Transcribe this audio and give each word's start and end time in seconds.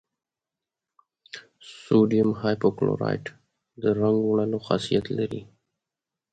سوډیم 1.81 2.29
هایپو 2.41 2.69
کلورایټ 2.77 3.25
د 3.81 3.83
رنګ 3.99 4.19
وړلو 4.27 4.59
خاصیت 4.67 5.05
لري. 5.17 5.41